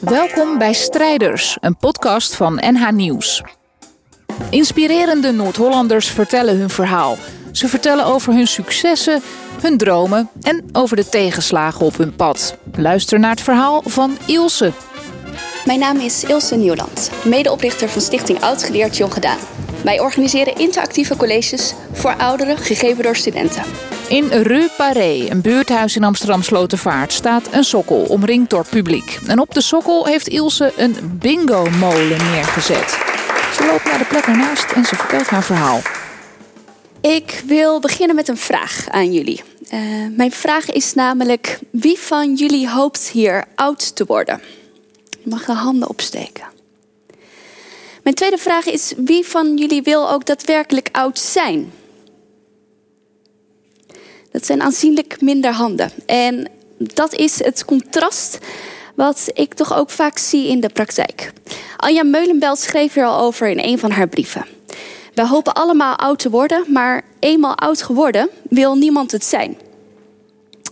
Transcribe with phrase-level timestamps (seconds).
[0.00, 3.42] Welkom bij Strijders, een podcast van NH Nieuws.
[4.50, 7.16] Inspirerende Noord-Hollanders vertellen hun verhaal.
[7.52, 9.22] Ze vertellen over hun successen,
[9.60, 12.56] hun dromen en over de tegenslagen op hun pad.
[12.76, 14.72] Luister naar het verhaal van Ilse.
[15.64, 19.38] Mijn naam is Ilse Nieuwland, medeoprichter van Stichting Oud Geleerd Jong Gedaan.
[19.84, 23.62] Wij organiseren interactieve colleges voor ouderen gegeven door studenten.
[24.08, 29.18] In Rue Paré, een buurthuis in Amsterdam Slotervaart, staat een sokkel omringd door publiek.
[29.26, 32.90] En op de sokkel heeft Ilse een bingo-molen neergezet.
[33.54, 35.80] Ze loopt naar de plek ernaast en ze vertelt haar verhaal.
[37.00, 39.42] Ik wil beginnen met een vraag aan jullie.
[39.72, 39.80] Uh,
[40.16, 44.40] mijn vraag is namelijk: wie van jullie hoopt hier oud te worden?
[45.10, 46.44] Je mag de handen opsteken.
[48.02, 51.72] Mijn tweede vraag is: wie van jullie wil ook daadwerkelijk oud zijn?
[54.38, 55.90] Dat zijn aanzienlijk minder handen.
[56.06, 58.38] En dat is het contrast
[58.94, 61.32] wat ik toch ook vaak zie in de praktijk.
[61.76, 64.46] Anja Meulenbelt schreef hier al over in een van haar brieven.
[65.14, 69.58] We hopen allemaal oud te worden, maar eenmaal oud geworden wil niemand het zijn.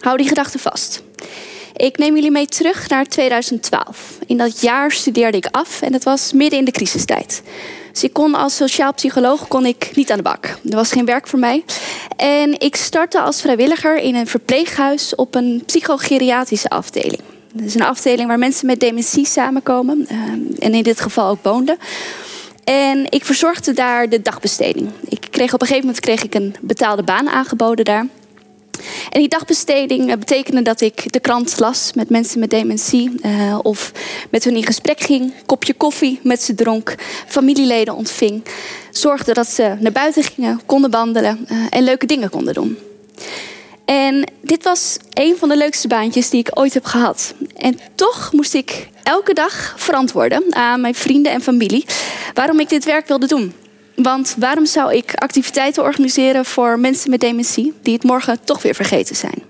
[0.00, 1.02] Hou die gedachte vast.
[1.76, 4.18] Ik neem jullie mee terug naar 2012.
[4.26, 7.42] In dat jaar studeerde ik af en het was midden in de crisistijd.
[7.92, 10.46] Dus ik kon als sociaal psycholoog kon ik niet aan de bak.
[10.46, 11.64] Er was geen werk voor mij.
[12.16, 17.20] En ik startte als vrijwilliger in een verpleeghuis op een psychogeriatrische afdeling.
[17.52, 20.06] Dat is een afdeling waar mensen met dementie samenkomen.
[20.10, 20.18] Uh,
[20.58, 21.78] en in dit geval ook woonden.
[22.64, 24.90] En ik verzorgde daar de dagbesteding.
[25.08, 28.06] Ik kreeg op een gegeven moment kreeg ik een betaalde baan aangeboden daar.
[29.10, 33.12] En die dagbesteding eh, betekende dat ik de krant las met mensen met dementie.
[33.22, 33.92] Uh, of
[34.30, 36.94] met hun in gesprek ging, kopje koffie met ze dronk,
[37.26, 38.44] familieleden ontving.
[38.90, 42.78] Zorgde dat ze naar buiten gingen, konden wandelen uh, en leuke dingen konden doen.
[43.84, 47.34] En dit was een van de leukste baantjes die ik ooit heb gehad.
[47.56, 51.84] En toch moest ik elke dag verantwoorden aan mijn vrienden en familie
[52.34, 53.52] waarom ik dit werk wilde doen.
[53.96, 58.74] Want waarom zou ik activiteiten organiseren voor mensen met dementie die het morgen toch weer
[58.74, 59.42] vergeten zijn?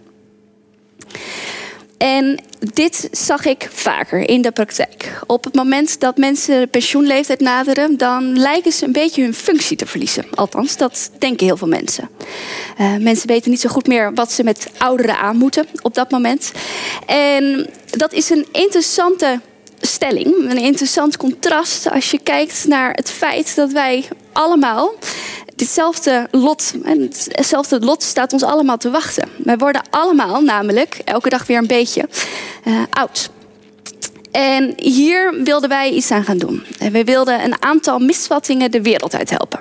[1.99, 2.41] En
[2.75, 5.21] dit zag ik vaker in de praktijk.
[5.27, 9.77] Op het moment dat mensen de pensioenleeftijd naderen, dan lijken ze een beetje hun functie
[9.77, 10.25] te verliezen.
[10.35, 12.09] Althans, dat denken heel veel mensen.
[12.81, 16.11] Uh, mensen weten niet zo goed meer wat ze met ouderen aan moeten op dat
[16.11, 16.53] moment.
[17.07, 19.41] En dat is een interessante
[19.87, 24.95] stelling, een interessant contrast als je kijkt naar het feit dat wij allemaal
[25.55, 26.73] ditzelfde lot,
[27.29, 29.29] hetzelfde lot staat ons allemaal te wachten.
[29.37, 32.09] Wij worden allemaal namelijk elke dag weer een beetje
[32.65, 33.31] uh, oud.
[34.31, 36.63] En hier wilden wij iets aan gaan doen.
[36.79, 39.61] En wij wilden een aantal misvattingen de wereld uit helpen.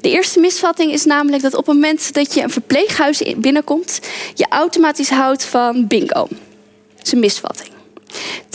[0.00, 4.00] De eerste misvatting is namelijk dat op het moment dat je een verpleeghuis binnenkomt,
[4.34, 6.28] je automatisch houdt van bingo.
[6.96, 7.75] Dat is een misvatting.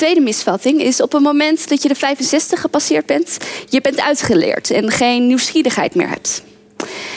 [0.01, 3.37] Tweede misvatting is op het moment dat je de 65 gepasseerd bent,
[3.69, 6.43] je bent uitgeleerd en geen nieuwsgierigheid meer hebt.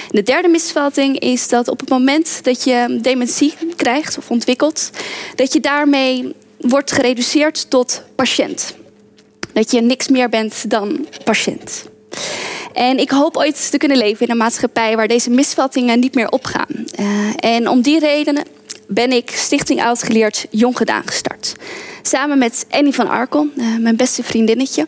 [0.08, 4.90] De derde misvatting is dat op het moment dat je dementie krijgt of ontwikkelt,
[5.34, 8.74] dat je daarmee wordt gereduceerd tot patiënt.
[9.52, 11.84] Dat je niks meer bent dan patiënt.
[12.72, 16.28] En ik hoop ooit te kunnen leven in een maatschappij waar deze misvattingen niet meer
[16.28, 16.84] opgaan.
[17.00, 17.06] Uh,
[17.36, 18.44] en om die redenen
[18.86, 21.54] ben ik Stichting Oud Geleerd Jong Gedaan gestart.
[22.02, 24.86] Samen met Annie van Arkel, uh, mijn beste vriendinnetje.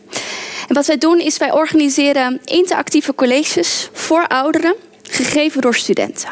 [0.67, 6.29] En wat wij doen is wij organiseren interactieve colleges voor ouderen, gegeven door studenten.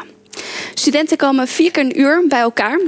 [0.74, 2.80] Studenten komen vier keer een uur bij elkaar.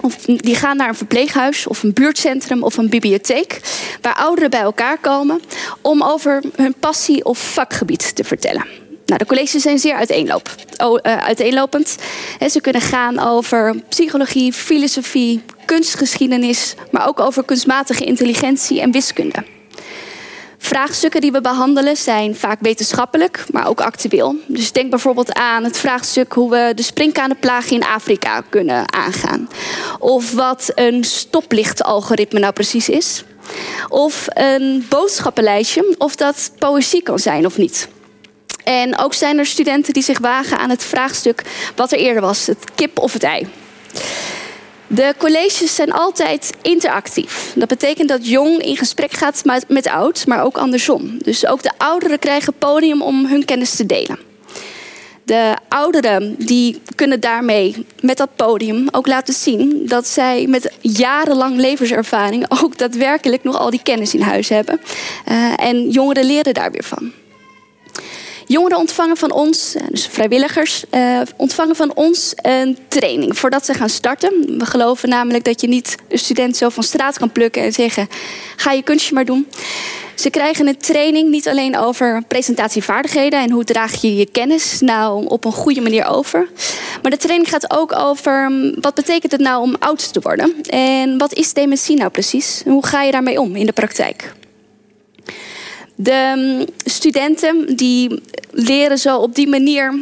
[0.00, 3.60] Of die gaan naar een verpleeghuis of een buurtcentrum of een bibliotheek.
[4.00, 5.40] Waar ouderen bij elkaar komen
[5.80, 8.64] om over hun passie of vakgebied te vertellen.
[9.06, 10.69] Nou, de colleges zijn zeer uiteenloop, uh,
[11.02, 11.96] uiteenlopend.
[12.50, 19.44] ze kunnen gaan over psychologie, filosofie, kunstgeschiedenis, maar ook over kunstmatige intelligentie en wiskunde.
[20.62, 24.36] Vraagstukken die we behandelen zijn vaak wetenschappelijk, maar ook actueel.
[24.46, 29.48] Dus denk bijvoorbeeld aan het vraagstuk hoe we de springkanenplaag in Afrika kunnen aangaan.
[29.98, 33.24] Of wat een stoplichtalgoritme nou precies is.
[33.88, 37.88] Of een boodschappenlijstje, of dat poëzie kan zijn of niet.
[38.70, 41.42] En ook zijn er studenten die zich wagen aan het vraagstuk
[41.76, 43.46] wat er eerder was: het kip of het ei.
[44.86, 47.52] De colleges zijn altijd interactief.
[47.54, 51.18] Dat betekent dat jong in gesprek gaat met oud, maar ook andersom.
[51.22, 54.18] Dus ook de ouderen krijgen podium om hun kennis te delen.
[55.24, 61.56] De ouderen die kunnen daarmee met dat podium ook laten zien dat zij met jarenlang
[61.56, 64.80] levenservaring ook daadwerkelijk nog al die kennis in huis hebben.
[65.28, 67.12] Uh, en jongeren leren daar weer van.
[68.50, 73.74] Jongeren ontvangen van ons, eh, dus vrijwilligers, uh, ontvangen van ons een training voordat ze
[73.74, 74.58] gaan starten.
[74.58, 78.08] We geloven namelijk dat je niet een student zo van straat kan plukken en zeggen:
[78.56, 79.48] ga je kunstje maar doen.
[80.14, 85.26] Ze krijgen een training niet alleen over presentatievaardigheden en hoe draag je je kennis nou
[85.26, 86.48] op een goede manier over.
[87.02, 90.54] Maar de training gaat ook over mm, wat betekent het nou om oud te worden?
[90.62, 92.62] En wat is dementie nou precies?
[92.64, 94.32] Hoe ga je daarmee om in de praktijk?
[96.02, 99.94] De mm, studenten die leren zo op die manier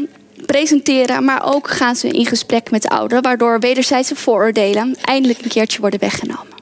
[0.47, 5.81] presenteren, maar ook gaan ze in gesprek met ouderen, waardoor wederzijdse vooroordelen eindelijk een keertje
[5.81, 6.57] worden weggenomen.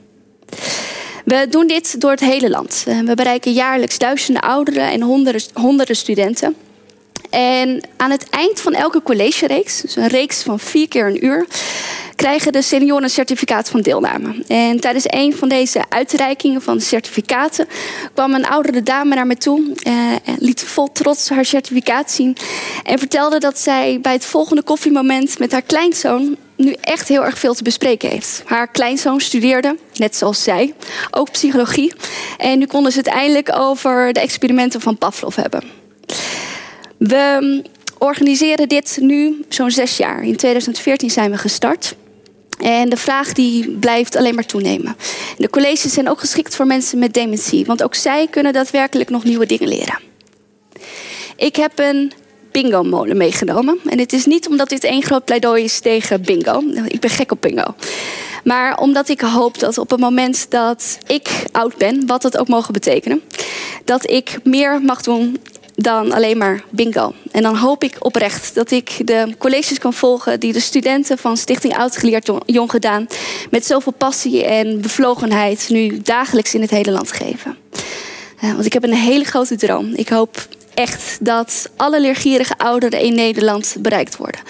[1.24, 2.84] We doen dit door het hele land.
[2.86, 6.54] Eh, we bereiken jaarlijks duizenden ouderen en honderden, honderden studenten.
[7.30, 11.46] En aan het eind van elke collegereeks, dus een reeks van vier keer een uur,
[12.16, 14.44] krijgen de senioren een certificaat van deelname.
[14.48, 17.68] En tijdens een van deze uitreikingen van certificaten
[18.14, 19.94] kwam een oudere dame naar me toe, eh,
[20.38, 22.36] liet vol trots haar certificaat zien
[22.84, 27.38] en vertelde dat zij bij het volgende koffiemoment met haar kleinzoon nu echt heel erg
[27.38, 28.42] veel te bespreken heeft.
[28.44, 30.74] Haar kleinzoon studeerde, net zoals zij,
[31.10, 31.92] ook psychologie.
[32.38, 35.62] En nu konden ze het eindelijk over de experimenten van Pavlov hebben.
[36.96, 37.62] We
[37.98, 40.22] organiseren dit nu zo'n zes jaar.
[40.24, 41.94] In 2014 zijn we gestart.
[42.58, 44.96] En de vraag die blijft alleen maar toenemen.
[45.36, 49.24] De colleges zijn ook geschikt voor mensen met dementie, want ook zij kunnen daadwerkelijk nog
[49.24, 49.98] nieuwe dingen leren.
[51.36, 52.12] Ik heb een
[52.62, 53.78] bingo-molen meegenomen.
[53.84, 56.62] En het is niet omdat dit één groot pleidooi is tegen bingo.
[56.86, 57.74] Ik ben gek op bingo.
[58.44, 62.48] Maar omdat ik hoop dat op het moment dat ik oud ben, wat dat ook
[62.48, 63.22] mogen betekenen,
[63.84, 65.38] dat ik meer mag doen
[65.76, 67.14] dan alleen maar bingo.
[67.30, 71.36] En dan hoop ik oprecht dat ik de colleges kan volgen die de studenten van
[71.36, 73.06] Stichting Oud Geleerd Jong Gedaan
[73.50, 77.56] met zoveel passie en bevlogenheid nu dagelijks in het hele land geven.
[78.44, 79.92] Uh, want ik heb een hele grote droom.
[79.94, 84.40] Ik hoop echt dat alle leergierige ouderen in Nederland bereikt worden.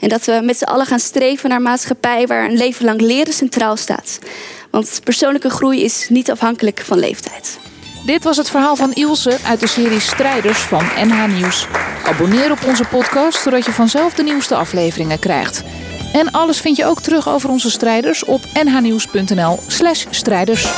[0.00, 3.00] En dat we met z'n allen gaan streven naar een maatschappij waar een leven lang
[3.00, 4.18] leren centraal staat.
[4.70, 7.58] Want persoonlijke groei is niet afhankelijk van leeftijd.
[8.08, 11.66] Dit was het verhaal van Ilse uit de serie Strijders van NH Nieuws.
[12.04, 15.64] Abonneer op onze podcast zodat je vanzelf de nieuwste afleveringen krijgt.
[16.12, 20.68] En alles vind je ook terug over onze strijders op nhnieuws.nl/strijders.